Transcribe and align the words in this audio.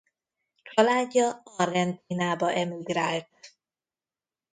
Családja 0.73 1.41
Argentínába 1.57 2.51
emigrált. 2.51 3.55